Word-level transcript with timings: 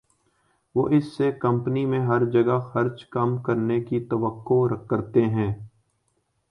وہ 0.75 0.87
اس 0.89 1.11
سے 1.17 1.31
کمپنی 1.31 1.85
میں 1.85 1.99
ہر 1.99 2.25
جگہ 2.31 2.57
خرچ 2.73 3.05
کم 3.09 3.37
کرنے 3.43 3.79
کی 3.81 3.99
توقع 4.05 4.75
کرتے 4.89 5.25
ہیں 5.27 5.51